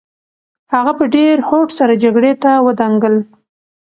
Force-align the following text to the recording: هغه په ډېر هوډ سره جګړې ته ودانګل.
هغه 0.73 0.91
په 0.99 1.05
ډېر 1.15 1.35
هوډ 1.47 1.67
سره 1.79 1.93
جګړې 2.03 2.33
ته 2.43 2.51
ودانګل. 2.67 3.15